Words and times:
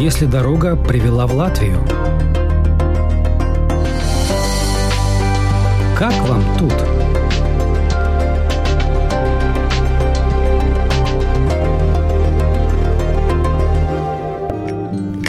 если 0.00 0.24
дорога 0.24 0.76
привела 0.76 1.26
в 1.26 1.34
Латвию? 1.34 1.78
Как 5.94 6.14
вам 6.26 6.42
тут? 6.58 6.99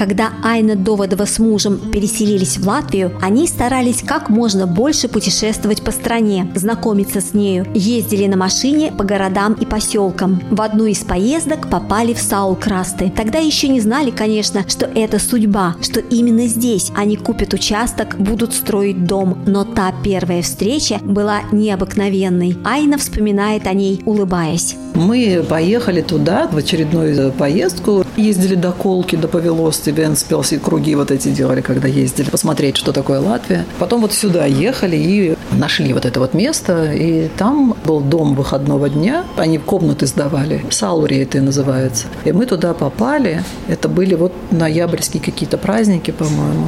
Когда 0.01 0.31
Айна 0.41 0.75
Доводова 0.75 1.25
с 1.25 1.37
мужем 1.37 1.77
переселились 1.91 2.57
в 2.57 2.67
Латвию, 2.67 3.11
они 3.21 3.45
старались 3.45 4.01
как 4.01 4.29
можно 4.29 4.65
больше 4.65 5.07
путешествовать 5.07 5.83
по 5.83 5.91
стране, 5.91 6.51
знакомиться 6.55 7.21
с 7.21 7.35
нею, 7.35 7.67
ездили 7.75 8.25
на 8.25 8.35
машине 8.35 8.91
по 8.91 9.03
городам 9.03 9.53
и 9.53 9.63
поселкам. 9.67 10.41
В 10.49 10.59
одну 10.63 10.87
из 10.87 11.03
поездок 11.03 11.69
попали 11.69 12.15
в 12.15 12.17
Саул-Красты. 12.19 13.13
Тогда 13.15 13.37
еще 13.37 13.67
не 13.67 13.79
знали, 13.79 14.09
конечно, 14.09 14.67
что 14.67 14.87
это 14.87 15.19
судьба, 15.19 15.75
что 15.83 15.99
именно 15.99 16.47
здесь 16.47 16.91
они 16.95 17.15
купят 17.15 17.53
участок, 17.53 18.15
будут 18.17 18.55
строить 18.55 19.05
дом. 19.05 19.37
Но 19.45 19.65
та 19.65 19.93
первая 20.03 20.41
встреча 20.41 20.97
была 21.03 21.41
необыкновенной. 21.51 22.57
Айна 22.65 22.97
вспоминает 22.97 23.67
о 23.67 23.73
ней, 23.73 24.01
улыбаясь. 24.07 24.77
Мы 24.95 25.45
поехали 25.47 26.01
туда 26.01 26.47
в 26.51 26.57
очередную 26.57 27.31
поездку, 27.31 28.03
ездили 28.17 28.55
до 28.55 28.71
Колки, 28.71 29.15
до 29.15 29.27
Павелости, 29.27 29.90
Венспилс 29.91 30.51
и 30.53 30.57
круги 30.57 30.95
вот 30.95 31.11
эти 31.11 31.29
делали, 31.29 31.61
когда 31.61 31.87
ездили 31.87 32.29
посмотреть, 32.29 32.77
что 32.77 32.91
такое 32.93 33.19
Латвия. 33.19 33.65
Потом 33.79 34.01
вот 34.01 34.13
сюда 34.13 34.45
ехали 34.45 34.95
и 34.95 35.35
нашли 35.61 35.93
вот 35.93 36.05
это 36.05 36.19
вот 36.19 36.33
место, 36.33 36.91
и 36.91 37.29
там 37.37 37.75
был 37.85 38.01
дом 38.01 38.35
выходного 38.35 38.89
дня, 38.89 39.23
они 39.37 39.59
комнаты 39.59 40.07
сдавали, 40.07 40.65
Саури 40.71 41.17
это 41.19 41.39
называется. 41.41 42.07
И 42.25 42.31
мы 42.31 42.45
туда 42.45 42.73
попали, 42.73 43.43
это 43.69 43.87
были 43.87 44.15
вот 44.15 44.33
ноябрьские 44.51 45.21
какие-то 45.21 45.57
праздники, 45.57 46.11
по-моему. 46.11 46.67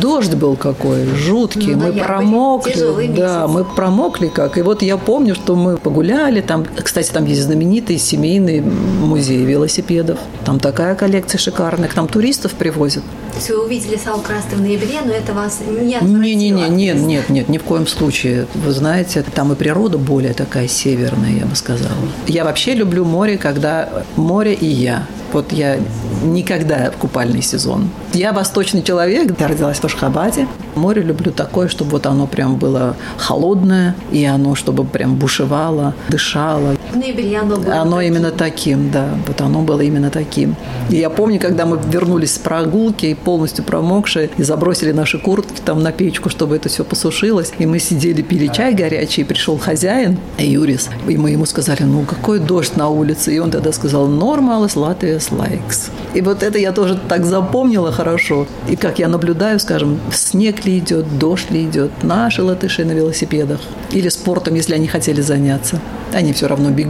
Дождь 0.00 0.34
был 0.34 0.56
какой, 0.56 1.06
жуткий, 1.06 1.74
ну, 1.74 1.86
мы 1.86 1.92
промокли. 1.92 3.06
Да, 3.16 3.46
мы 3.46 3.64
промокли 3.64 4.28
как. 4.28 4.58
И 4.58 4.62
вот 4.62 4.82
я 4.82 4.96
помню, 4.96 5.34
что 5.34 5.54
мы 5.54 5.76
погуляли, 5.76 6.40
там, 6.40 6.66
кстати, 6.82 7.10
там 7.12 7.24
есть 7.26 7.42
знаменитый 7.42 7.98
семейный 7.98 8.60
музей 8.60 9.44
велосипедов, 9.44 10.18
там 10.44 10.58
такая 10.58 10.94
коллекция 10.96 11.38
шикарная, 11.38 11.88
к 11.88 11.96
нам 11.96 12.08
туристов 12.08 12.52
привозят. 12.52 13.04
То 13.32 13.38
есть 13.38 13.50
вы 13.50 13.64
увидели 13.64 13.96
Саукрасты 13.96 14.56
в 14.56 14.60
ноябре, 14.60 14.98
но 15.04 15.12
это 15.12 15.32
вас 15.32 15.60
не 15.66 15.96
Не, 16.02 16.34
не, 16.34 16.50
не, 16.50 16.68
нет, 16.68 16.96
нет, 17.00 17.28
нет, 17.30 17.48
ни 17.48 17.58
в 17.58 17.62
коем 17.62 17.86
случае. 17.86 18.31
Вы 18.54 18.72
знаете, 18.72 19.24
там 19.34 19.52
и 19.52 19.56
природа 19.56 19.98
более 19.98 20.34
такая 20.34 20.68
северная, 20.68 21.32
я 21.32 21.46
бы 21.46 21.54
сказала. 21.56 21.92
Я 22.26 22.44
вообще 22.44 22.74
люблю 22.74 23.04
море, 23.04 23.38
когда 23.38 23.88
море 24.16 24.54
и 24.54 24.66
я. 24.66 25.06
Вот 25.32 25.52
я 25.52 25.78
никогда 26.22 26.90
в 26.90 26.96
купальный 26.96 27.42
сезон. 27.42 27.88
Я 28.12 28.32
восточный 28.32 28.82
человек, 28.82 29.32
я 29.40 29.48
родилась 29.48 29.78
в 29.78 29.84
Ашхабаде. 29.84 30.46
Море 30.74 31.02
люблю 31.02 31.32
такое, 31.32 31.68
чтобы 31.68 31.92
вот 31.92 32.06
оно 32.06 32.26
прям 32.26 32.56
было 32.56 32.96
холодное, 33.16 33.94
и 34.10 34.24
оно 34.24 34.54
чтобы 34.54 34.84
прям 34.84 35.16
бушевало, 35.16 35.94
дышало. 36.08 36.76
В 36.92 36.96
ноябре 36.96 37.38
оно 37.38 37.56
было 37.56 37.74
Оно 37.80 37.96
таким. 37.96 38.12
именно 38.12 38.30
таким, 38.30 38.90
да. 38.90 39.08
Вот 39.26 39.40
оно 39.40 39.62
было 39.62 39.80
именно 39.80 40.10
таким. 40.10 40.56
И 40.90 40.96
я 40.96 41.08
помню, 41.08 41.40
когда 41.40 41.64
мы 41.64 41.80
вернулись 41.90 42.34
с 42.34 42.38
прогулки 42.38 43.06
и 43.06 43.14
полностью 43.14 43.64
промокшие, 43.64 44.28
и 44.36 44.42
забросили 44.42 44.92
наши 44.92 45.18
куртки 45.18 45.62
там 45.64 45.82
на 45.82 45.90
печку, 45.90 46.28
чтобы 46.28 46.56
это 46.56 46.68
все 46.68 46.84
посушилось, 46.84 47.52
и 47.58 47.64
мы 47.64 47.78
сидели, 47.78 48.20
пили 48.20 48.48
чай 48.48 48.74
горячий, 48.74 49.22
и 49.22 49.24
пришел 49.24 49.56
хозяин, 49.56 50.18
Юрис, 50.38 50.90
и 51.08 51.16
мы 51.16 51.30
ему 51.30 51.46
сказали, 51.46 51.82
ну 51.84 52.02
какой 52.02 52.40
дождь 52.40 52.76
на 52.76 52.88
улице, 52.88 53.34
и 53.34 53.38
он 53.38 53.50
тогда 53.50 53.72
сказал, 53.72 54.06
нормалес 54.06 54.76
Латвия 54.76 55.16
likes. 55.16 55.90
И 56.14 56.20
вот 56.20 56.42
это 56.42 56.58
я 56.58 56.72
тоже 56.72 57.00
так 57.08 57.24
запомнила 57.24 57.90
хорошо. 57.90 58.46
И 58.68 58.76
как 58.76 58.98
я 58.98 59.08
наблюдаю, 59.08 59.58
скажем, 59.60 59.98
снег 60.12 60.66
ли 60.66 60.78
идет, 60.78 61.18
дождь 61.18 61.50
ли 61.50 61.64
идет, 61.64 61.90
наши 62.02 62.42
латыши 62.42 62.84
на 62.84 62.92
велосипедах 62.92 63.60
или 63.92 64.08
спортом, 64.10 64.54
если 64.54 64.74
они 64.74 64.88
хотели 64.88 65.22
заняться. 65.22 65.80
Они 66.12 66.34
все 66.34 66.46
равно 66.46 66.68
бегут 66.68 66.81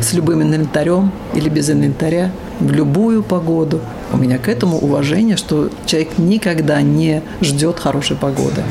с 0.00 0.12
любым 0.12 0.42
инвентарем 0.42 1.10
или 1.34 1.48
без 1.48 1.70
инвентаря 1.70 2.30
в 2.60 2.70
любую 2.72 3.22
погоду. 3.22 3.80
У 4.12 4.16
меня 4.16 4.38
к 4.38 4.48
этому 4.48 4.78
уважение, 4.78 5.36
что 5.36 5.70
человек 5.86 6.18
никогда 6.18 6.82
не 6.82 7.22
ждет 7.40 7.78
хорошей 7.78 8.16
погоды. 8.16 8.62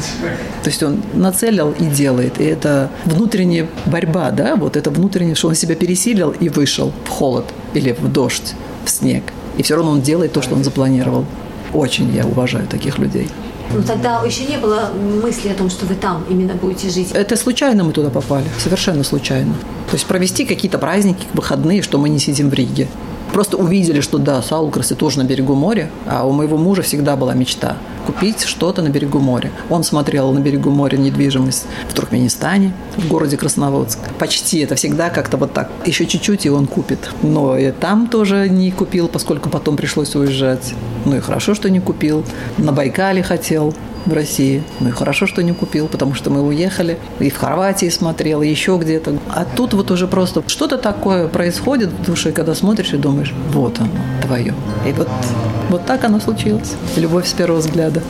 То 0.64 0.70
есть 0.70 0.84
он 0.84 1.02
нацелил 1.14 1.72
и 1.72 1.86
делает. 1.86 2.40
И 2.40 2.44
это 2.44 2.90
внутренняя 3.06 3.68
борьба, 3.86 4.32
да, 4.32 4.56
вот 4.56 4.78
это 4.78 4.90
внутреннее, 4.90 5.36
что 5.36 5.50
он 5.50 5.56
себя 5.56 5.76
пересилил 5.76 6.32
и 6.32 6.50
вышел 6.50 6.94
в 7.06 7.10
холод 7.10 7.46
или 7.74 7.94
в 7.94 8.12
дождь 8.12 8.54
в 8.86 8.90
снег. 8.90 9.24
И 9.58 9.64
все 9.64 9.76
равно 9.76 9.92
он 9.92 10.02
делает 10.02 10.34
то, 10.34 10.42
что 10.42 10.56
он 10.56 10.64
запланировал. 10.64 11.26
Очень 11.74 12.14
я 12.14 12.26
уважаю 12.26 12.68
таких 12.68 13.00
людей. 13.00 13.28
Ну 13.72 13.82
тогда 13.82 14.22
еще 14.24 14.46
не 14.46 14.58
было 14.58 14.92
мысли 15.24 15.50
о 15.50 15.54
том, 15.54 15.70
что 15.70 15.86
вы 15.86 15.96
там 15.96 16.24
именно 16.30 16.54
будете 16.54 16.90
жить. 16.90 17.12
Это 17.14 17.36
случайно 17.36 17.84
мы 17.84 17.94
туда 17.94 18.10
попали, 18.10 18.46
совершенно 18.60 19.04
случайно. 19.04 19.54
То 19.90 19.96
есть 19.96 20.06
провести 20.06 20.46
какие-то 20.46 20.78
праздники, 20.78 21.26
выходные, 21.34 21.82
что 21.82 21.98
мы 21.98 22.10
не 22.10 22.20
сидим 22.20 22.50
в 22.50 22.54
Риге. 22.54 22.88
Просто 23.34 23.58
увидели, 23.58 24.00
что 24.00 24.20
да, 24.20 24.42
Саулкрасы 24.42 24.96
тоже 24.96 25.18
на 25.18 25.24
берегу 25.24 25.56
моря, 25.56 25.90
а 26.06 26.26
у 26.26 26.32
моего 26.32 26.56
мужа 26.56 26.84
всегда 26.84 27.16
была 27.16 27.34
мечта 27.34 27.78
купить 28.06 28.44
что-то 28.44 28.82
на 28.82 28.90
берегу 28.90 29.20
моря. 29.20 29.52
Он 29.70 29.84
смотрел 29.84 30.32
на 30.34 30.40
берегу 30.40 30.70
моря 30.70 30.98
недвижимость 30.98 31.66
в 31.90 31.94
Туркменистане, 31.94 32.74
в 32.98 33.08
городе 33.08 33.38
Красноводск. 33.38 34.00
Почти 34.20 34.60
это 34.60 34.76
всегда 34.76 35.10
как-то 35.10 35.38
вот 35.38 35.54
так. 35.54 35.72
Еще 35.86 36.06
чуть-чуть, 36.06 36.46
и 36.46 36.50
он 36.50 36.68
купит. 36.68 37.10
Но 37.22 37.58
и 37.58 37.72
там 37.72 38.08
тоже 38.08 38.50
не 38.50 38.72
купил, 38.72 39.08
поскольку 39.08 39.50
потом 39.50 39.78
пришлось 39.78 40.16
уезжать. 40.16 40.74
Ну 41.06 41.16
и 41.16 41.20
хорошо, 41.20 41.56
что 41.56 41.70
не 41.70 41.80
купил. 41.80 42.24
На 42.58 42.72
Байкале 42.72 43.24
хотел 43.24 43.74
в 44.06 44.14
России. 44.14 44.64
Ну 44.80 44.90
и 44.90 44.92
хорошо, 44.92 45.28
что 45.28 45.44
не 45.44 45.54
купил, 45.54 45.88
потому 45.88 46.14
что 46.14 46.30
мы 46.30 46.42
уехали. 46.42 46.98
И 47.20 47.30
в 47.30 47.38
Хорватии 47.38 47.90
смотрел, 47.90 48.42
и 48.42 48.48
еще 48.48 48.78
где-то. 48.78 49.20
А 49.30 49.46
тут 49.46 49.74
вот 49.74 49.92
уже 49.92 50.08
просто 50.08 50.44
что-то 50.48 50.78
такое 50.78 51.28
происходит 51.28 51.90
в 51.90 52.06
душе, 52.06 52.32
когда 52.32 52.56
смотришь 52.56 52.94
и 52.94 52.98
думаешь, 52.98 53.34
вот 53.52 53.80
оно, 53.80 53.90
твое. 54.22 54.54
И 54.88 54.92
вот, 54.94 55.10
вот 55.70 55.86
так 55.86 56.04
оно 56.04 56.20
случилось. 56.20 56.74
Любовь 56.96 57.28
с 57.28 57.34
первого 57.34 57.60
взгляда. 57.60 58.02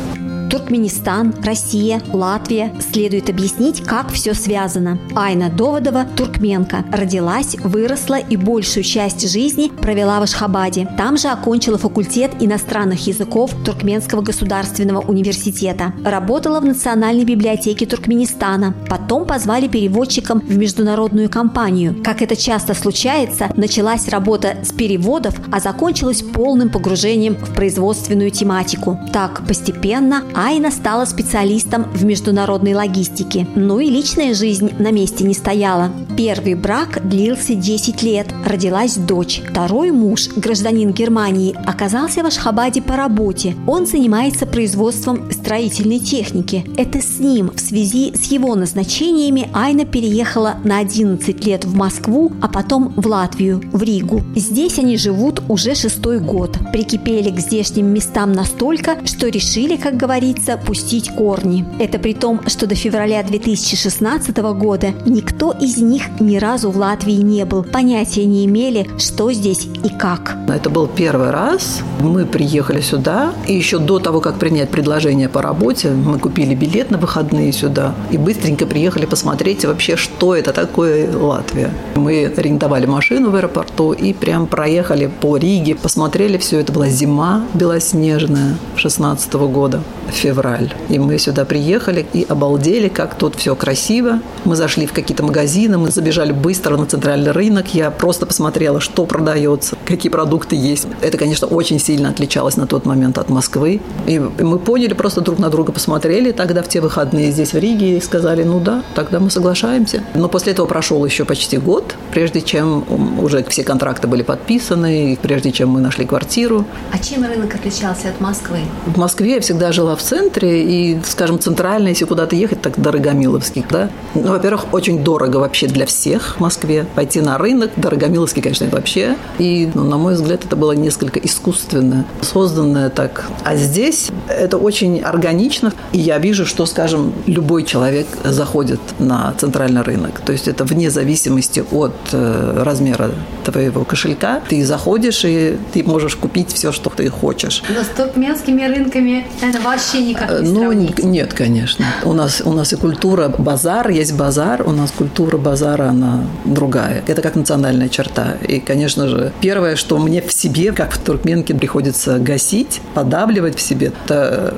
Туркменистан, 0.54 1.34
Россия, 1.44 2.00
Латвия. 2.14 2.72
Следует 2.80 3.28
объяснить, 3.28 3.82
как 3.82 4.12
все 4.12 4.36
связано. 4.36 5.00
Айна 5.16 5.50
Доводова– 5.50 6.06
туркменка. 6.16 6.86
Родилась, 6.92 7.56
выросла 7.64 8.20
и 8.20 8.38
большую 8.38 8.84
часть 8.84 9.28
жизни 9.28 9.70
провела 9.70 10.20
в 10.20 10.24
Ашхабаде. 10.24 10.88
Там 10.96 11.18
же 11.18 11.30
окончила 11.30 11.80
факультет 11.80 12.34
иностранных 12.40 13.08
языков 13.08 13.50
Туркменского 13.66 14.22
государственного 14.22 15.00
университета. 15.00 15.92
Работала 16.06 16.60
в 16.60 16.66
Национальной 16.66 17.26
библиотеке 17.26 17.88
Туркменистана. 17.88 18.76
Потом 18.88 19.26
позвали 19.26 19.68
переводчиком 19.68 20.40
в 20.40 20.56
международную 20.56 21.32
компанию. 21.32 21.96
Как 22.04 22.22
это 22.22 22.36
часто 22.36 22.76
случается, 22.76 23.50
началась 23.56 24.08
работа 24.08 24.58
с 24.64 24.72
переводов, 24.72 25.34
а 25.52 25.60
закончилась 25.60 26.22
полным 26.22 26.70
погружением 26.70 27.38
в 27.38 27.56
производственную 27.56 28.30
тематику. 28.30 29.00
Так, 29.12 29.48
постепенно 29.48 30.22
Айна 30.44 30.72
стала 30.72 31.06
специалистом 31.06 31.86
в 31.94 32.04
международной 32.04 32.74
логистике. 32.74 33.48
Ну 33.56 33.80
и 33.80 33.90
личная 33.90 34.34
жизнь 34.34 34.74
на 34.78 34.92
месте 34.92 35.24
не 35.24 35.34
стояла. 35.34 35.90
Первый 36.18 36.56
брак 36.56 37.00
длился 37.08 37.56
10 37.56 38.04
лет, 38.04 38.28
родилась 38.46 38.98
дочь. 38.98 39.42
Второй 39.50 39.92
муж, 39.92 40.28
гражданин 40.36 40.92
Германии, 40.92 41.56
оказался 41.66 42.24
в 42.24 42.26
Ашхабаде 42.26 42.82
по 42.82 42.98
работе. 42.98 43.56
Он 43.66 43.86
занимается 43.86 44.46
производством 44.46 45.32
строительной 45.32 46.00
техники. 46.00 46.66
Это 46.76 47.02
с 47.02 47.20
ним 47.20 47.50
в 47.56 47.62
связи 47.62 48.14
с 48.14 48.26
его 48.26 48.54
назначениями 48.56 49.50
Айна 49.54 49.86
переехала 49.86 50.56
на 50.66 50.80
11 50.80 51.46
лет 51.46 51.64
в 51.64 51.74
Москву, 51.74 52.34
а 52.42 52.50
потом 52.50 52.94
в 52.98 53.08
Латвию, 53.08 53.62
в 53.72 53.82
Ригу. 53.82 54.22
Здесь 54.36 54.78
они 54.78 54.98
живут 54.98 55.42
уже 55.48 55.74
шестой 55.74 56.20
год. 56.20 56.58
Прикипели 56.74 57.30
к 57.30 57.40
здешним 57.40 57.88
местам 57.88 58.34
настолько, 58.34 58.98
что 59.06 59.30
решили, 59.30 59.78
как 59.78 59.96
говорится, 59.96 60.33
боится 60.34 60.58
пустить 60.58 61.10
корни. 61.16 61.66
Это 61.80 62.00
при 62.00 62.14
том, 62.14 62.42
что 62.48 62.68
до 62.68 62.76
февраля 62.76 63.24
2016 63.24 64.36
года 64.38 64.94
никто 65.06 65.52
из 65.52 65.78
них 65.78 66.04
ни 66.20 66.38
разу 66.38 66.72
в 66.72 66.78
Латвии 66.78 67.14
не 67.14 67.46
был, 67.46 67.64
понятия 67.64 68.26
не 68.26 68.46
имели, 68.46 68.90
что 68.98 69.32
здесь 69.32 69.68
и 69.84 69.90
как. 69.90 70.36
Это 70.48 70.70
был 70.70 70.88
первый 70.88 71.32
раз. 71.32 71.82
Мы 72.00 72.26
приехали 72.26 72.82
сюда, 72.82 73.34
и 73.48 73.56
еще 73.56 73.80
до 73.80 74.00
того, 74.00 74.22
как 74.22 74.40
принять 74.40 74.70
предложение 74.70 75.30
по 75.30 75.42
работе, 75.42 75.92
мы 75.92 76.20
купили 76.20 76.56
билет 76.56 76.92
на 76.92 76.98
выходные 76.98 77.52
сюда 77.54 77.94
и 78.12 78.18
быстренько 78.18 78.66
приехали 78.66 79.06
посмотреть 79.06 79.66
вообще, 79.66 79.96
что 79.96 80.36
это 80.36 80.52
такое 80.52 81.16
Латвия. 81.16 81.72
Мы 81.96 82.26
арендовали 82.26 82.86
машину 82.86 83.30
в 83.30 83.36
аэропорту 83.36 83.94
и 83.94 84.14
прям 84.14 84.48
проехали 84.48 85.10
по 85.22 85.38
Риге, 85.38 85.76
посмотрели 85.76 86.38
все. 86.38 86.60
Это 86.60 86.74
была 86.74 86.90
зима 86.90 87.44
белоснежная 87.54 88.56
16 88.76 89.34
года 89.34 89.82
февраль. 90.14 90.74
И 90.90 91.00
мы 91.00 91.18
сюда 91.18 91.46
приехали 91.46 92.06
и 92.14 92.26
обалдели, 92.28 92.88
как 92.88 93.16
тут 93.16 93.36
все 93.36 93.56
красиво. 93.56 94.20
Мы 94.46 94.56
зашли 94.56 94.86
в 94.86 94.94
какие-то 94.94 95.24
магазины, 95.24 95.78
мы 95.78 95.92
забежали 95.92 96.32
быстро 96.32 96.78
на 96.78 96.86
центральный 96.86 97.32
рынок. 97.32 97.74
Я 97.74 97.92
просто 97.92 98.26
посмотрела, 98.26 98.80
что 98.80 99.06
продается, 99.06 99.78
какие 99.86 100.12
продукты 100.12 100.56
есть. 100.56 100.88
Это, 101.02 101.18
конечно, 101.18 101.48
очень 101.48 101.80
сильно 101.80 102.10
отличалось 102.10 102.58
на 102.58 102.68
тот 102.68 102.86
момент 102.86 103.18
от 103.18 103.30
Москвы. 103.30 103.82
И 104.06 104.20
мы 104.20 104.60
поняли, 104.60 104.94
просто 104.94 105.22
друг 105.22 105.40
на 105.40 105.50
друга 105.50 105.72
посмотрели 105.72 106.32
тогда 106.32 106.62
в 106.64 106.70
те 106.70 106.82
выходные 106.82 107.32
здесь 107.32 107.54
в 107.54 107.58
Риге 107.58 107.98
и 107.98 108.02
сказали, 108.02 108.44
ну 108.44 108.60
да, 108.60 108.84
тогда 108.96 109.20
мы 109.20 109.30
соглашаемся. 109.30 110.04
Но 110.16 110.30
после 110.30 110.54
этого 110.54 110.66
прошел 110.66 111.04
еще 111.06 111.26
почти 111.26 111.58
год, 111.58 111.96
прежде 112.12 112.42
чем 112.42 112.86
уже 113.20 113.44
все 113.44 113.64
контракты 113.64 114.08
были 114.08 114.24
подписаны, 114.24 115.18
прежде 115.22 115.52
чем 115.52 115.70
мы 115.70 115.82
нашли 115.82 116.06
квартиру. 116.06 116.66
А 116.92 117.00
чем 117.00 117.26
рынок 117.26 117.56
отличался 117.56 118.10
от 118.10 118.20
Москвы? 118.22 118.60
В 118.86 118.98
Москве 118.98 119.36
я 119.36 119.42
всегда 119.42 119.72
жила 119.72 119.96
в 119.96 120.02
центре, 120.04 120.64
и, 120.64 121.00
скажем, 121.06 121.40
центрально, 121.40 121.90
если 121.90 122.06
куда-то 122.06 122.36
ехать, 122.36 122.62
так 122.62 122.80
Дорогомиловский, 122.80 123.66
да. 123.70 123.90
Ну, 124.16 124.32
во-первых, 124.32 124.74
очень 124.74 125.04
дорого 125.04 125.38
вообще 125.38 125.68
для 125.68 125.86
всех 125.86 126.36
в 126.38 126.40
Москве. 126.40 126.86
Пойти 126.96 127.22
на 127.22 127.38
рынок, 127.38 127.72
Дорогомиловский, 127.78 128.42
конечно, 128.42 128.68
вообще. 128.68 129.16
И, 129.40 129.70
ну, 129.74 129.84
на 129.84 129.98
мой 129.98 130.16
взгляд, 130.16 130.46
это 130.46 130.56
было 130.56 130.74
несколько 130.74 131.20
искусственно 131.20 132.06
созданное 132.22 132.90
так. 132.90 133.26
А 133.44 133.56
здесь 133.56 134.10
это 134.28 134.58
очень 134.58 135.02
органично, 135.02 135.74
и 135.92 136.00
я 136.00 136.18
вижу, 136.18 136.46
что, 136.46 136.66
скажем, 136.66 137.14
любой 137.26 137.64
человек 137.64 138.08
заходит 138.24 138.80
на 139.00 139.34
центральный 139.38 139.82
рынок. 139.82 140.20
То 140.26 140.32
есть 140.32 140.48
это 140.48 140.64
вне 140.64 140.90
зависимости 140.90 141.64
от 141.72 141.94
э, 142.12 142.64
размера 142.64 143.12
твоего 143.46 143.84
кошелька. 143.84 144.42
Ты 144.48 144.66
заходишь, 144.66 145.24
и 145.26 145.58
ты 145.74 145.84
можешь 145.84 146.16
купить 146.16 146.52
все, 146.52 146.72
что 146.72 146.90
ты 146.90 147.10
хочешь. 147.10 147.64
Но 147.70 147.84
с 147.84 147.88
туркменскими 147.88 148.64
рынками 148.66 149.28
это 149.42 149.60
вообще 149.62 149.93
никак 150.00 150.42
не 150.42 150.50
Ну, 150.52 150.60
сравнить. 150.62 151.04
нет, 151.04 151.34
конечно. 151.34 151.86
У 152.04 152.14
нас, 152.14 152.42
у 152.46 152.52
нас 152.54 152.74
и 152.74 152.76
культура 152.76 153.30
базар, 153.30 153.90
есть 153.90 154.14
базар, 154.14 154.64
у 154.68 154.72
нас 154.72 154.92
культура 154.92 155.38
базара, 155.38 155.90
она 155.90 156.22
другая. 156.46 157.04
Это 157.08 157.22
как 157.22 157.36
национальная 157.36 157.90
черта. 157.90 158.38
И, 158.48 158.60
конечно 158.60 159.08
же, 159.08 159.32
первое, 159.42 159.76
что 159.76 159.98
мне 159.98 160.22
в 160.22 160.32
себе, 160.32 160.72
как 160.72 160.92
в 160.92 160.98
туркменке, 161.00 161.54
приходится 161.54 162.20
гасить, 162.20 162.82
подавливать 162.94 163.56
в 163.58 163.62
себе, 163.62 163.92
это 164.06 164.54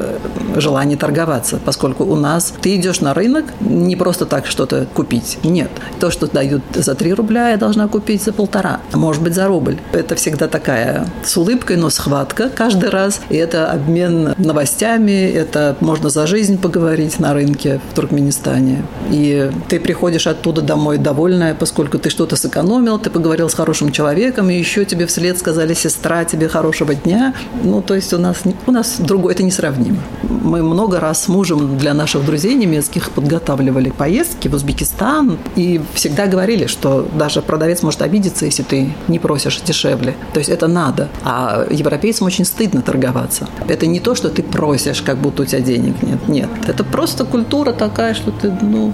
э, 0.55 0.59
желание 0.59 0.97
торговаться, 0.97 1.59
поскольку 1.63 2.03
у 2.05 2.15
нас 2.15 2.53
ты 2.61 2.75
идешь 2.75 3.01
на 3.01 3.13
рынок 3.13 3.45
не 3.59 3.95
просто 3.95 4.25
так 4.25 4.45
что-то 4.45 4.85
купить. 4.93 5.37
Нет. 5.43 5.69
То, 5.99 6.11
что 6.11 6.27
дают 6.27 6.61
за 6.73 6.95
3 6.95 7.13
рубля, 7.13 7.49
я 7.49 7.57
должна 7.57 7.87
купить 7.87 8.23
за 8.23 8.33
полтора, 8.33 8.79
а 8.91 8.97
может 8.97 9.21
быть 9.21 9.33
за 9.33 9.47
рубль. 9.47 9.77
Это 9.91 10.15
всегда 10.15 10.47
такая 10.47 11.07
с 11.23 11.35
улыбкой, 11.37 11.77
но 11.77 11.89
схватка 11.89 12.49
каждый 12.49 12.89
раз. 12.89 13.21
И 13.29 13.35
это 13.35 13.71
обмен 13.71 14.33
новостями, 14.37 15.24
это 15.31 15.75
можно 15.79 16.09
за 16.09 16.27
жизнь 16.27 16.57
поговорить 16.57 17.19
на 17.19 17.33
рынке 17.33 17.79
в 17.91 17.95
Туркменистане. 17.95 18.83
И 19.11 19.51
ты 19.67 19.79
приходишь 19.79 20.27
оттуда 20.27 20.61
домой 20.61 20.97
довольная, 20.97 21.55
поскольку 21.55 21.99
ты 21.99 22.09
что-то 22.09 22.35
сэкономил, 22.35 22.99
ты 22.99 23.09
поговорил 23.09 23.49
с 23.49 23.53
хорошим 23.53 23.91
человеком, 23.91 24.49
и 24.49 24.57
еще 24.57 24.85
тебе 24.85 25.05
вслед 25.05 25.37
сказали, 25.37 25.73
сестра, 25.73 26.25
тебе 26.25 26.47
хорошего 26.47 26.95
дня. 26.95 27.33
Ну, 27.63 27.81
то 27.81 27.95
есть 27.95 28.13
у 28.13 28.17
нас, 28.17 28.37
у 28.67 28.71
нас 28.71 28.95
другое, 28.99 29.33
это 29.33 29.43
несравнимо. 29.43 29.97
Мы 30.23 30.63
много 30.63 30.99
раз 30.99 31.23
с 31.23 31.27
мужем 31.27 31.77
для 31.77 31.93
наших 31.93 32.25
друзей 32.25 32.55
немецких 32.55 33.11
подготавливали 33.11 33.89
поездки 33.89 34.47
в 34.47 34.53
Узбекистан, 34.53 35.37
и 35.55 35.81
всегда 35.93 36.27
говорили, 36.27 36.67
что 36.67 37.07
даже 37.15 37.41
продавец 37.41 37.81
может 37.81 38.01
обидеться, 38.01 38.45
если 38.45 38.63
ты 38.63 38.93
не 39.07 39.19
просишь 39.19 39.61
дешевле. 39.61 40.15
То 40.33 40.39
есть 40.39 40.49
это 40.49 40.67
надо. 40.67 41.09
А 41.23 41.65
европейцам 41.69 42.27
очень 42.27 42.45
стыдно 42.45 42.81
торговаться. 42.81 43.47
Это 43.67 43.87
не 43.87 43.99
то, 43.99 44.15
что 44.15 44.29
ты 44.29 44.43
просишь, 44.43 45.01
как 45.01 45.14
будто 45.15 45.43
у 45.43 45.45
тебя 45.45 45.61
денег 45.61 46.01
нет. 46.03 46.27
Нет. 46.27 46.49
Это 46.67 46.83
просто 46.83 47.25
культура 47.25 47.71
такая, 47.73 48.13
что 48.13 48.31
ты, 48.31 48.51
ну, 48.61 48.93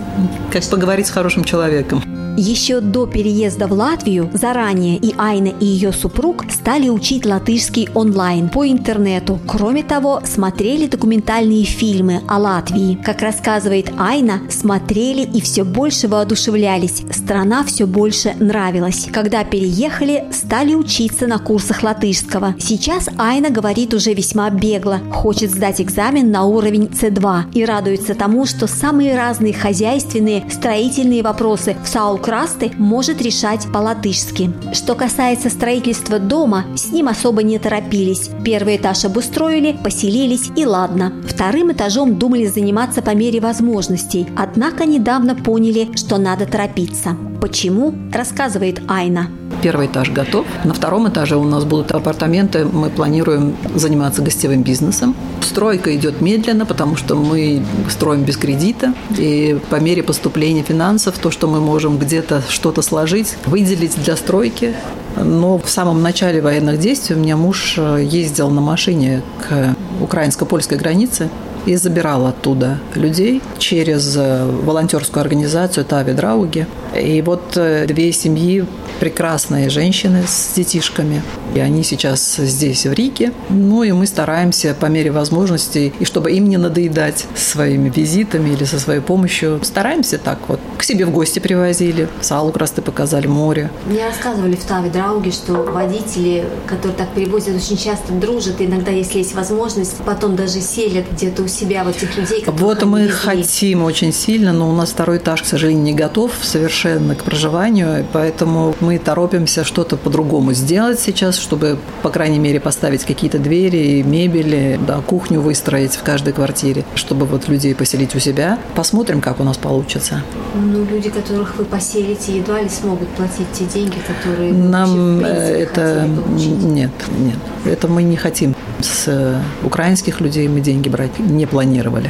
как 0.51 0.63
поговорить 0.63 1.07
с 1.07 1.11
хорошим 1.11 1.43
человеком. 1.43 2.03
Еще 2.43 2.81
до 2.81 3.05
переезда 3.05 3.67
в 3.67 3.73
Латвию 3.73 4.31
заранее 4.33 4.97
и 4.97 5.13
Айна, 5.15 5.49
и 5.49 5.63
ее 5.63 5.93
супруг 5.93 6.43
стали 6.49 6.89
учить 6.89 7.23
латышский 7.23 7.87
онлайн 7.93 8.49
по 8.49 8.67
интернету. 8.67 9.39
Кроме 9.45 9.83
того, 9.83 10.21
смотрели 10.25 10.87
документальные 10.87 11.65
фильмы 11.65 12.23
о 12.27 12.39
Латвии. 12.39 12.95
Как 13.05 13.21
рассказывает 13.21 13.91
Айна, 13.99 14.41
смотрели 14.49 15.21
и 15.21 15.39
все 15.39 15.63
больше 15.63 16.07
воодушевлялись. 16.07 17.03
Страна 17.11 17.63
все 17.63 17.85
больше 17.85 18.33
нравилась. 18.39 19.07
Когда 19.13 19.43
переехали, 19.43 20.25
стали 20.31 20.73
учиться 20.73 21.27
на 21.27 21.37
курсах 21.37 21.83
латышского. 21.83 22.55
Сейчас 22.57 23.07
Айна 23.19 23.51
говорит 23.51 23.93
уже 23.93 24.15
весьма 24.15 24.49
бегло, 24.49 24.97
хочет 25.11 25.51
сдать 25.51 25.79
экзамен 25.79 26.31
на 26.31 26.45
уровень 26.45 26.85
C2 26.85 27.51
и 27.53 27.63
радуется 27.63 28.15
тому, 28.15 28.47
что 28.47 28.65
самые 28.65 29.15
разные 29.15 29.53
хозяйственные, 29.53 30.49
строительные 30.49 31.21
вопросы 31.21 31.77
в 31.83 31.87
Саул 31.87 32.17
Красты 32.31 32.71
может 32.77 33.21
решать 33.21 33.67
по-латышски. 33.73 34.53
Что 34.71 34.95
касается 34.95 35.49
строительства 35.49 36.17
дома, 36.17 36.63
с 36.77 36.89
ним 36.89 37.09
особо 37.09 37.43
не 37.43 37.59
торопились. 37.59 38.29
Первый 38.45 38.77
этаж 38.77 39.03
обустроили, 39.03 39.77
поселились 39.83 40.49
и 40.55 40.65
ладно. 40.65 41.11
Вторым 41.27 41.73
этажом 41.73 42.17
думали 42.17 42.45
заниматься 42.45 43.01
по 43.01 43.13
мере 43.13 43.41
возможностей, 43.41 44.27
однако 44.37 44.85
недавно 44.85 45.35
поняли, 45.35 45.89
что 45.97 46.17
надо 46.17 46.45
торопиться. 46.45 47.17
Почему? 47.41 47.93
Рассказывает 48.13 48.81
Айна. 48.87 49.27
Первый 49.61 49.87
этаж 49.87 50.09
готов. 50.09 50.45
На 50.63 50.73
втором 50.73 51.07
этаже 51.07 51.35
у 51.35 51.43
нас 51.43 51.65
будут 51.65 51.91
апартаменты. 51.91 52.65
Мы 52.65 52.89
планируем 52.89 53.55
заниматься 53.75 54.21
гостевым 54.23 54.63
бизнесом. 54.63 55.15
Стройка 55.41 55.95
идет 55.95 56.19
медленно, 56.19 56.65
потому 56.65 56.95
что 56.95 57.15
мы 57.15 57.61
строим 57.89 58.23
без 58.23 58.37
кредита. 58.37 58.93
И 59.17 59.59
по 59.69 59.75
мере 59.75 60.01
поступления 60.01 60.63
финансов, 60.63 61.17
то, 61.19 61.29
что 61.29 61.47
мы 61.47 61.59
можем 61.59 61.99
где-то 61.99 62.41
что-то 62.49 62.81
сложить, 62.81 63.35
выделить 63.45 64.01
для 64.03 64.15
стройки, 64.15 64.73
но 65.15 65.59
в 65.59 65.69
самом 65.69 66.01
начале 66.01 66.41
военных 66.41 66.79
действий 66.79 67.15
у 67.15 67.19
меня 67.19 67.37
муж 67.37 67.77
ездил 67.77 68.49
на 68.49 68.61
машине 68.61 69.21
к 69.47 69.75
украинско-польской 70.01 70.77
границе 70.77 71.29
и 71.67 71.75
забирал 71.75 72.25
оттуда 72.25 72.79
людей 72.95 73.41
через 73.59 74.15
волонтерскую 74.15 75.21
организацию 75.21 75.85
Тави 75.85 76.13
Драуги. 76.13 76.65
И 76.95 77.21
вот 77.21 77.51
две 77.53 78.11
семьи, 78.11 78.65
прекрасные 78.99 79.69
женщины 79.69 80.23
с 80.27 80.53
детишками, 80.55 81.21
и 81.55 81.59
они 81.59 81.83
сейчас 81.83 82.35
здесь, 82.35 82.85
в 82.85 82.93
Риге. 82.93 83.31
Ну 83.49 83.83
и 83.83 83.91
мы 83.91 84.05
стараемся 84.05 84.75
по 84.77 84.87
мере 84.87 85.11
возможностей, 85.11 85.93
и 85.99 86.05
чтобы 86.05 86.31
им 86.31 86.49
не 86.49 86.57
надоедать 86.57 87.25
своими 87.35 87.89
визитами 87.89 88.49
или 88.49 88.65
со 88.65 88.79
своей 88.79 88.99
помощью, 88.99 89.61
стараемся 89.63 90.17
так 90.17 90.39
вот. 90.47 90.59
К 90.77 90.83
себе 90.83 91.05
в 91.05 91.11
гости 91.11 91.39
привозили, 91.39 92.09
салу 92.19 92.51
красты 92.51 92.81
показали, 92.81 93.27
море. 93.27 93.71
Мне 93.85 94.05
рассказывали 94.05 94.55
в 94.55 94.63
Таве 94.65 94.89
Драуге, 94.89 95.31
что 95.31 95.53
водители, 95.53 96.45
которые 96.67 96.97
так 96.97 97.09
перевозят, 97.13 97.55
очень 97.55 97.77
часто 97.77 98.11
дружат, 98.13 98.59
и 98.59 98.65
иногда, 98.65 98.91
если 98.91 99.19
есть 99.19 99.33
возможность, 99.33 99.95
потом 100.05 100.35
даже 100.35 100.59
селят 100.59 101.05
где-то 101.11 101.43
у 101.43 101.47
себя 101.47 101.83
вот 101.83 101.95
этих 101.95 102.17
людей, 102.17 102.43
Вот 102.47 102.83
мы 102.83 103.07
хотим 103.07 103.83
очень 103.83 104.11
сильно, 104.11 104.51
но 104.51 104.69
у 104.69 104.73
нас 104.73 104.89
второй 104.89 105.17
этаж, 105.17 105.41
к 105.41 105.45
сожалению, 105.45 105.83
не 105.83 105.93
готов 105.93 106.31
совершенно 106.41 106.80
к 106.83 107.23
проживанию, 107.23 108.05
поэтому 108.11 108.75
мы 108.79 108.97
торопимся 108.99 109.63
что-то 109.63 109.97
по-другому 109.97 110.53
сделать 110.53 110.99
сейчас, 110.99 111.37
чтобы, 111.37 111.77
по 112.01 112.09
крайней 112.09 112.39
мере, 112.39 112.59
поставить 112.59 113.05
какие-то 113.05 113.39
двери, 113.39 114.01
мебели, 114.01 114.79
да, 114.85 115.01
кухню 115.01 115.41
выстроить 115.41 115.93
в 115.93 116.03
каждой 116.03 116.33
квартире, 116.33 116.83
чтобы 116.95 117.25
вот 117.25 117.47
людей 117.47 117.75
поселить 117.75 118.15
у 118.15 118.19
себя. 118.19 118.57
Посмотрим, 118.75 119.21
как 119.21 119.39
у 119.39 119.43
нас 119.43 119.57
получится. 119.57 120.23
Ну, 120.55 120.85
люди, 120.85 121.09
которых 121.09 121.55
вы 121.57 121.65
поселите, 121.65 122.37
едва 122.37 122.61
ли 122.61 122.69
смогут 122.69 123.07
платить 123.09 123.51
те 123.53 123.65
деньги, 123.65 123.97
которые 124.07 124.53
Нам 124.53 125.19
вообще, 125.19 125.35
принципе, 125.35 125.63
это 125.63 126.09
нет, 126.29 126.91
нет, 127.19 127.37
это 127.65 127.87
мы 127.87 128.03
не 128.03 128.15
хотим. 128.15 128.55
С 128.79 129.41
украинских 129.63 130.21
людей 130.21 130.47
мы 130.47 130.61
деньги 130.61 130.89
брать 130.89 131.19
не 131.19 131.45
планировали. 131.45 132.09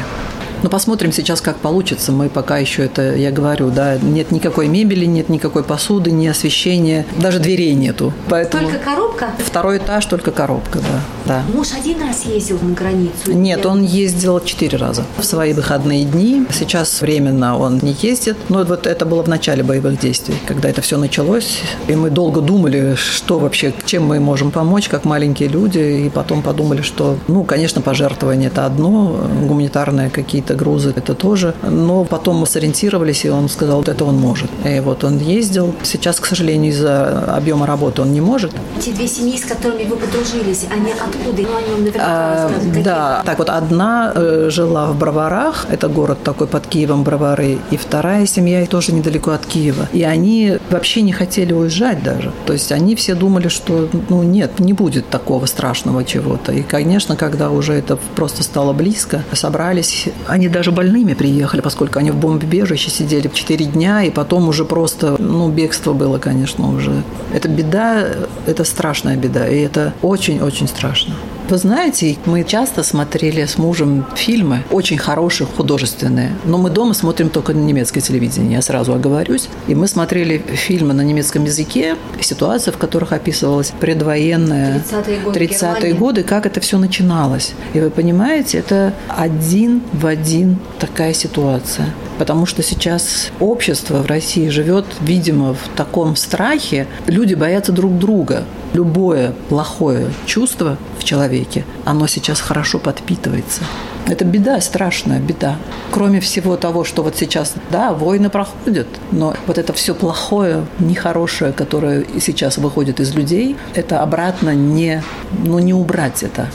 Но 0.63 0.69
посмотрим 0.69 1.11
сейчас, 1.11 1.41
как 1.41 1.57
получится. 1.57 2.11
Мы 2.11 2.29
пока 2.29 2.57
еще 2.57 2.85
это, 2.85 3.15
я 3.15 3.31
говорю, 3.31 3.71
да, 3.71 3.97
нет 3.97 4.31
никакой 4.31 4.67
мебели, 4.67 5.05
нет 5.05 5.29
никакой 5.29 5.63
посуды, 5.63 6.11
ни 6.11 6.27
освещения, 6.27 7.05
даже 7.19 7.39
дверей 7.39 7.73
нету. 7.73 8.13
Поэтому 8.29 8.69
только 8.69 8.79
коробка? 8.79 9.29
Второй 9.39 9.77
этаж, 9.77 10.05
только 10.05 10.31
коробка, 10.31 10.79
да. 10.79 11.01
да. 11.25 11.43
Муж 11.53 11.69
один 11.77 12.01
раз 12.01 12.25
ездил 12.25 12.59
на 12.61 12.73
границу? 12.73 13.31
Нет, 13.33 13.65
он 13.65 13.83
ездил 13.83 14.39
четыре 14.41 14.77
раза 14.77 15.03
в 15.17 15.23
свои 15.23 15.53
выходные 15.53 16.05
дни. 16.05 16.45
Сейчас 16.51 17.01
временно 17.01 17.57
он 17.57 17.79
не 17.81 17.95
ездит. 17.99 18.37
Но 18.49 18.63
вот 18.63 18.85
это 18.85 19.05
было 19.05 19.23
в 19.23 19.27
начале 19.27 19.63
боевых 19.63 19.99
действий, 19.99 20.35
когда 20.45 20.69
это 20.69 20.81
все 20.81 20.97
началось. 20.97 21.59
И 21.87 21.95
мы 21.95 22.09
долго 22.09 22.41
думали, 22.41 22.95
что 22.95 23.39
вообще, 23.39 23.73
чем 23.85 24.05
мы 24.05 24.19
можем 24.19 24.51
помочь, 24.51 24.89
как 24.89 25.05
маленькие 25.05 25.49
люди. 25.49 26.05
И 26.05 26.09
потом 26.09 26.41
подумали, 26.41 26.81
что, 26.81 27.17
ну, 27.27 27.43
конечно, 27.43 27.81
пожертвование– 27.81 28.47
это 28.53 28.65
одно, 28.65 29.27
гуманитарные 29.47 30.09
какие-то 30.09 30.50
и 30.51 30.55
грузы, 30.55 30.93
это 30.95 31.13
тоже. 31.13 31.53
Но 31.63 32.03
потом 32.03 32.37
мы 32.37 32.47
сориентировались, 32.47 33.25
и 33.25 33.29
он 33.29 33.49
сказал, 33.49 33.77
вот 33.77 33.89
это 33.89 34.05
он 34.05 34.17
может. 34.17 34.49
И 34.65 34.79
вот 34.79 35.03
он 35.03 35.17
ездил. 35.17 35.73
Сейчас, 35.83 36.19
к 36.19 36.25
сожалению, 36.25 36.71
из-за 36.71 37.35
объема 37.35 37.65
работы 37.65 38.01
он 38.01 38.13
не 38.13 38.21
может. 38.21 38.51
Те 38.79 38.91
две 38.91 39.07
семьи, 39.07 39.37
с 39.37 39.45
которыми 39.45 39.85
вы 39.85 39.95
подружились, 39.97 40.65
они 40.71 40.91
откуда? 40.91 41.41
Ну, 41.41 41.57
они 41.57 41.81
наверняка 41.81 41.99
А, 42.03 42.51
да, 42.83 43.21
так 43.25 43.39
вот 43.39 43.49
одна 43.49 44.11
э, 44.15 44.49
жила 44.49 44.87
в 44.87 44.97
Броварах, 44.97 45.65
это 45.69 45.87
город 45.87 46.19
такой 46.23 46.47
под 46.47 46.67
Киевом 46.67 47.03
Бровары, 47.03 47.57
и 47.71 47.77
вторая 47.77 48.25
семья 48.25 48.63
и 48.63 48.67
тоже 48.67 48.93
недалеко 48.93 49.31
от 49.31 49.45
Киева. 49.45 49.87
И 49.93 50.03
они 50.03 50.57
вообще 50.69 51.01
не 51.01 51.13
хотели 51.13 51.53
уезжать 51.53 52.03
даже. 52.03 52.31
То 52.45 52.53
есть 52.53 52.71
они 52.71 52.95
все 52.95 53.15
думали, 53.15 53.47
что 53.47 53.89
ну 54.09 54.23
нет, 54.23 54.59
не 54.59 54.73
будет 54.73 55.09
такого 55.09 55.45
страшного 55.45 56.03
чего-то. 56.03 56.51
И, 56.51 56.63
конечно, 56.63 57.15
когда 57.15 57.49
уже 57.49 57.73
это 57.73 57.97
просто 58.15 58.43
стало 58.43 58.73
близко, 58.73 59.23
собрались, 59.33 60.09
они 60.27 60.40
даже 60.47 60.71
больными 60.71 61.13
приехали, 61.13 61.61
поскольку 61.61 61.99
они 61.99 62.11
в 62.11 62.15
бомбоубежище 62.15 62.89
сидели 62.89 63.29
4 63.33 63.65
дня, 63.65 64.03
и 64.03 64.11
потом 64.11 64.47
уже 64.47 64.65
просто, 64.65 65.15
ну, 65.19 65.49
бегство 65.49 65.93
было, 65.93 66.17
конечно, 66.17 66.73
уже. 66.73 67.03
Это 67.33 67.47
беда, 67.47 68.07
это 68.45 68.63
страшная 68.63 69.17
беда, 69.17 69.47
и 69.47 69.59
это 69.59 69.93
очень-очень 70.01 70.67
страшно. 70.67 71.13
Вы 71.51 71.57
знаете, 71.57 72.15
мы 72.25 72.45
часто 72.45 72.81
смотрели 72.81 73.43
с 73.43 73.57
мужем 73.57 74.05
фильмы, 74.15 74.63
очень 74.71 74.97
хорошие, 74.97 75.45
художественные. 75.45 76.31
Но 76.45 76.57
мы 76.57 76.69
дома 76.69 76.93
смотрим 76.93 77.29
только 77.29 77.51
на 77.51 77.59
немецкое 77.59 78.01
телевидение, 78.01 78.53
я 78.53 78.61
сразу 78.61 78.93
оговорюсь. 78.93 79.49
И 79.67 79.75
мы 79.75 79.89
смотрели 79.89 80.37
фильмы 80.37 80.93
на 80.93 81.01
немецком 81.01 81.43
языке, 81.43 81.97
ситуации, 82.21 82.71
в 82.71 82.77
которых 82.77 83.11
описывалась 83.11 83.73
предвоенная 83.81 84.81
30-е 84.89 85.19
годы 85.19 85.39
30-е 85.41 85.49
Германии. 85.49 85.91
годы, 85.91 86.23
как 86.23 86.45
это 86.45 86.61
все 86.61 86.77
начиналось. 86.77 87.51
И 87.73 87.81
вы 87.81 87.89
понимаете, 87.89 88.59
это 88.59 88.93
один 89.09 89.81
в 89.91 90.05
один 90.05 90.57
такая 90.79 91.13
ситуация. 91.13 91.93
Потому 92.17 92.45
что 92.45 92.63
сейчас 92.63 93.29
общество 93.41 93.97
в 93.97 94.05
России 94.05 94.47
живет, 94.47 94.85
видимо, 95.01 95.53
в 95.53 95.67
таком 95.75 96.15
страхе. 96.15 96.87
Люди 97.07 97.33
боятся 97.33 97.73
друг 97.73 97.97
друга. 97.97 98.45
Любое 98.73 99.33
плохое 99.49 100.07
чувство 100.25 100.77
в 101.01 101.03
человеке, 101.03 101.65
оно 101.83 102.07
сейчас 102.07 102.39
хорошо 102.39 102.79
подпитывается. 102.79 103.61
Это 104.07 104.23
беда, 104.25 104.59
страшная 104.61 105.19
беда. 105.19 105.57
Кроме 105.91 106.19
всего 106.19 106.57
того, 106.57 106.83
что 106.83 107.03
вот 107.03 107.15
сейчас, 107.15 107.53
да, 107.71 107.93
войны 107.93 108.29
проходят, 108.29 108.87
но 109.11 109.33
вот 109.47 109.57
это 109.57 109.73
все 109.73 109.93
плохое, 109.95 110.65
нехорошее, 110.79 111.53
которое 111.53 112.05
сейчас 112.19 112.57
выходит 112.57 112.99
из 112.99 113.15
людей, 113.15 113.55
это 113.75 114.01
обратно 114.01 114.53
не, 114.53 115.03
ну, 115.43 115.59
не 115.59 115.73
убрать 115.73 116.23
это. 116.23 116.49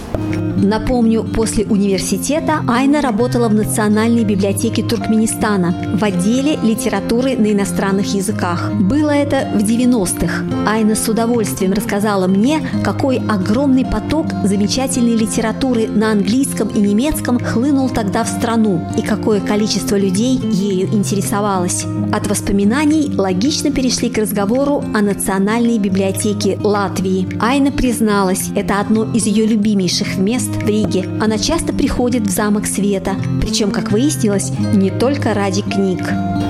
Напомню, 0.57 1.23
после 1.23 1.65
университета 1.65 2.61
Айна 2.67 3.03
работала 3.03 3.49
в 3.49 3.55
Национальной 3.55 4.25
библиотеке 4.25 4.83
Туркменистана 4.83 5.97
в 5.99 6.03
отделе 6.03 6.57
литературы 6.57 7.37
на 7.37 7.53
иностранных 7.53 8.15
языках. 8.15 8.73
Было 8.73 9.11
это 9.11 9.50
в 9.55 9.59
90-х. 9.59 10.45
Айна 10.67 10.95
с 10.95 11.09
удовольствием 11.09 11.73
рассказала 11.75 12.26
мне, 12.26 12.67
какой 12.83 13.19
огромный 13.19 13.85
поток 13.85 14.26
замечательной 14.47 15.17
литературы 15.17 15.87
на 15.88 16.12
английском 16.12 16.69
и 16.69 16.81
немецком 16.81 17.38
хлынул 17.38 17.88
тогда 17.88 18.25
в 18.25 18.29
страну 18.29 18.87
и 18.97 19.03
какое 19.03 19.41
количество 19.41 19.97
людей 19.97 20.37
ею 20.38 20.88
интересовалось. 20.93 21.85
От 22.12 22.26
воспоминаний 22.26 23.11
логично 23.17 23.71
перешли 23.71 24.11
к 24.11 24.19
разговору 24.19 24.85
о 24.95 25.03
Национальной 25.03 25.79
библиотеке 25.79 26.59
Латвии. 26.62 27.29
Айна 27.41 27.73
призналась, 27.73 28.50
это 28.55 28.81
одно 28.81 29.05
из 29.12 29.26
ее 29.26 29.47
любимейших 29.47 30.19
мест 30.19 30.50
в 30.50 30.67
Риге. 30.67 31.09
Она 31.21 31.38
часто 31.38 31.73
приходит 31.73 32.25
в 32.25 32.31
Замок 32.31 32.67
Света, 32.67 33.17
причем, 33.41 33.71
как 33.71 33.93
выяснилось, 33.93 34.53
не 34.75 34.91
только 34.91 35.35
ради 35.35 35.62
книг. 35.62 36.00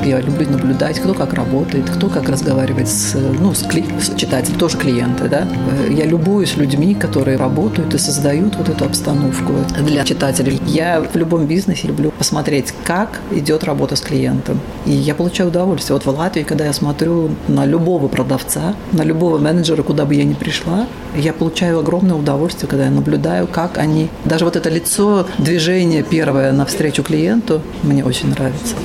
Я 0.07 0.21
люблю 0.21 0.49
наблюдать, 0.49 1.01
кто 1.01 1.15
как 1.15 1.35
работает, 1.35 1.91
кто 1.91 2.09
как 2.09 2.29
разговаривает 2.29 2.89
с, 2.89 3.15
ну, 3.15 3.53
с, 3.53 3.65
кли- 3.65 4.01
с 4.01 4.17
читателем, 4.17 4.57
тоже 4.57 4.79
клиенты, 4.79 5.29
да. 5.29 5.49
Я 5.91 6.07
любуюсь 6.07 6.57
людьми, 6.57 6.95
которые 6.95 7.37
работают 7.37 7.93
и 7.93 7.99
создают 7.99 8.55
вот 8.55 8.69
эту 8.69 8.85
обстановку 8.85 9.53
для 9.85 10.05
читателей. 10.05 10.61
Я 10.67 11.01
в 11.01 11.17
любом 11.17 11.47
бизнесе 11.47 11.89
люблю 11.89 12.13
посмотреть, 12.13 12.73
как 12.85 13.21
идет 13.33 13.65
работа 13.65 13.97
с 13.97 14.01
клиентом. 14.01 14.61
И 14.85 14.93
я 14.93 15.17
получаю 15.17 15.49
удовольствие. 15.49 15.99
Вот 15.99 16.07
в 16.07 16.17
Латвии, 16.17 16.45
когда 16.45 16.67
я 16.67 16.73
смотрю 16.73 17.31
на 17.49 17.67
любого 17.67 18.07
продавца, 18.07 18.77
на 18.93 19.03
любого 19.03 19.39
менеджера, 19.39 19.83
куда 19.83 20.05
бы 20.05 20.15
я 20.15 20.23
ни 20.23 20.35
пришла, 20.35 20.87
я 21.17 21.33
получаю 21.33 21.81
огромное 21.81 22.15
удовольствие, 22.15 22.69
когда 22.69 22.85
я 22.85 22.91
наблюдаю, 22.93 23.49
как 23.49 23.77
они... 23.79 24.09
Даже 24.25 24.45
вот 24.45 24.55
это 24.55 24.69
лицо, 24.71 25.27
движение 25.39 26.05
первое 26.05 26.53
навстречу 26.53 27.03
клиенту 27.03 27.61
мне 27.83 28.05
очень 28.05 28.31
нравится. 28.31 28.77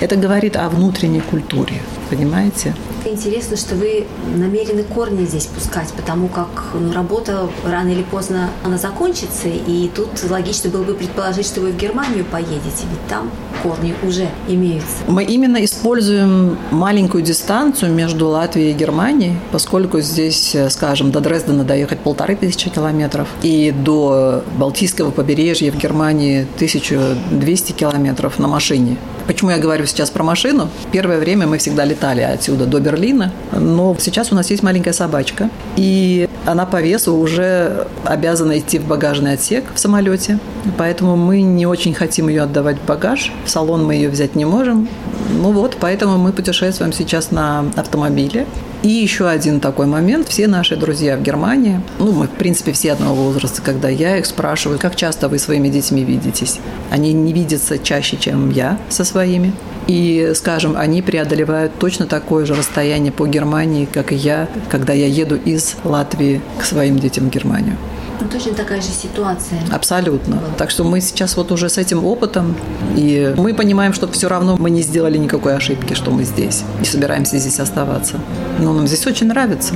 Это 0.00 0.16
говорит 0.16 0.56
о 0.56 0.68
внутренней 0.68 1.20
культуре, 1.20 1.80
понимаете? 2.10 2.74
Интересно, 3.06 3.56
что 3.56 3.76
вы 3.76 4.04
намерены 4.34 4.82
корни 4.82 5.24
здесь 5.24 5.46
пускать, 5.46 5.88
потому 5.96 6.28
как 6.28 6.48
ну, 6.74 6.92
работа 6.92 7.48
рано 7.64 7.88
или 7.88 8.02
поздно 8.02 8.50
она 8.64 8.78
закончится, 8.78 9.48
и 9.48 9.88
тут 9.94 10.08
логично 10.28 10.70
было 10.70 10.82
бы 10.82 10.94
предположить, 10.94 11.46
что 11.46 11.60
вы 11.60 11.70
в 11.70 11.76
Германию 11.76 12.24
поедете, 12.24 12.84
ведь 12.90 13.06
там 13.08 13.30
корни 13.62 13.94
уже 14.02 14.28
имеются. 14.48 14.96
Мы 15.06 15.24
именно 15.24 15.64
используем 15.64 16.58
маленькую 16.70 17.22
дистанцию 17.22 17.92
между 17.92 18.26
Латвией 18.28 18.72
и 18.72 18.74
Германией, 18.74 19.36
поскольку 19.52 20.00
здесь, 20.00 20.56
скажем, 20.70 21.12
до 21.12 21.20
Дрездена 21.20 21.64
доехать 21.64 22.00
полторы 22.00 22.36
тысячи 22.36 22.70
километров, 22.70 23.28
и 23.42 23.70
до 23.70 24.42
Балтийского 24.58 25.10
побережья 25.10 25.70
в 25.70 25.76
Германии 25.76 26.46
1200 26.56 27.72
километров 27.72 28.38
на 28.38 28.48
машине. 28.48 28.96
Почему 29.26 29.50
я 29.50 29.58
говорю 29.58 29.86
сейчас 29.86 30.10
про 30.10 30.22
машину? 30.22 30.68
Первое 30.92 31.18
время 31.18 31.46
мы 31.46 31.58
всегда 31.58 31.84
летали 31.84 32.20
отсюда 32.20 32.64
до 32.66 32.78
Берлина, 32.78 33.32
но 33.52 33.96
сейчас 33.98 34.30
у 34.30 34.36
нас 34.36 34.50
есть 34.50 34.62
маленькая 34.62 34.92
собачка, 34.92 35.50
и 35.76 36.28
она 36.44 36.64
по 36.64 36.80
весу 36.80 37.14
уже 37.14 37.88
обязана 38.04 38.58
идти 38.58 38.78
в 38.78 38.86
багажный 38.86 39.32
отсек 39.32 39.64
в 39.74 39.78
самолете, 39.80 40.38
поэтому 40.78 41.16
мы 41.16 41.42
не 41.42 41.66
очень 41.66 41.92
хотим 41.92 42.28
ее 42.28 42.42
отдавать 42.42 42.78
в 42.78 42.86
багаж, 42.86 43.32
в 43.44 43.50
салон 43.50 43.84
мы 43.84 43.94
ее 43.96 44.10
взять 44.10 44.36
не 44.36 44.44
можем. 44.44 44.88
Ну 45.30 45.50
вот, 45.50 45.76
поэтому 45.80 46.18
мы 46.18 46.32
путешествуем 46.32 46.92
сейчас 46.92 47.32
на 47.32 47.64
автомобиле. 47.74 48.46
И 48.86 48.88
еще 48.88 49.26
один 49.26 49.58
такой 49.58 49.86
момент. 49.86 50.28
Все 50.28 50.46
наши 50.46 50.76
друзья 50.76 51.16
в 51.16 51.20
Германии, 51.20 51.80
ну, 51.98 52.12
мы, 52.12 52.28
в 52.28 52.30
принципе, 52.30 52.70
все 52.70 52.92
одного 52.92 53.24
возраста, 53.24 53.60
когда 53.60 53.88
я 53.88 54.16
их 54.16 54.26
спрашиваю, 54.26 54.78
как 54.78 54.94
часто 54.94 55.28
вы 55.28 55.40
своими 55.40 55.68
детьми 55.68 56.04
видитесь? 56.04 56.60
Они 56.88 57.12
не 57.12 57.32
видятся 57.32 57.80
чаще, 57.80 58.16
чем 58.16 58.50
я 58.50 58.78
со 58.88 59.04
своими. 59.04 59.52
И, 59.88 60.30
скажем, 60.36 60.76
они 60.76 61.02
преодолевают 61.02 61.76
точно 61.80 62.06
такое 62.06 62.46
же 62.46 62.54
расстояние 62.54 63.10
по 63.10 63.26
Германии, 63.26 63.88
как 63.92 64.12
и 64.12 64.14
я, 64.14 64.48
когда 64.68 64.92
я 64.92 65.08
еду 65.08 65.34
из 65.34 65.74
Латвии 65.82 66.40
к 66.56 66.64
своим 66.64 67.00
детям 67.00 67.28
в 67.28 67.30
Германию. 67.30 67.76
Точно 68.30 68.54
такая 68.54 68.80
же 68.80 68.88
ситуация. 68.88 69.60
Абсолютно. 69.72 70.40
Так 70.58 70.70
что 70.70 70.84
мы 70.84 71.00
сейчас 71.00 71.36
вот 71.36 71.52
уже 71.52 71.68
с 71.68 71.78
этим 71.78 72.04
опытом, 72.04 72.56
и 72.96 73.34
мы 73.36 73.54
понимаем, 73.54 73.92
что 73.92 74.08
все 74.08 74.28
равно 74.28 74.56
мы 74.58 74.70
не 74.70 74.82
сделали 74.82 75.18
никакой 75.18 75.56
ошибки, 75.56 75.94
что 75.94 76.10
мы 76.10 76.24
здесь, 76.24 76.64
и 76.82 76.84
собираемся 76.84 77.38
здесь 77.38 77.60
оставаться. 77.60 78.16
Но 78.58 78.72
нам 78.72 78.86
здесь 78.86 79.06
очень 79.06 79.26
нравится. 79.26 79.74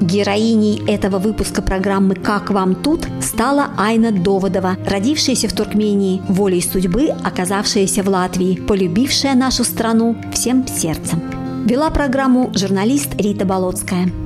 Героиней 0.00 0.82
этого 0.86 1.18
выпуска 1.18 1.62
программы 1.62 2.14
«Как 2.14 2.50
вам 2.50 2.74
тут» 2.74 3.06
стала 3.22 3.68
Айна 3.78 4.12
Доводова, 4.12 4.76
родившаяся 4.86 5.48
в 5.48 5.52
Туркмении, 5.52 6.22
волей 6.28 6.60
судьбы 6.60 7.08
оказавшаяся 7.24 8.02
в 8.02 8.08
Латвии, 8.08 8.56
полюбившая 8.56 9.34
нашу 9.34 9.64
страну 9.64 10.16
всем 10.32 10.66
сердцем. 10.66 11.22
Вела 11.64 11.90
программу 11.90 12.52
журналист 12.54 13.14
Рита 13.18 13.46
Болотская. 13.46 14.23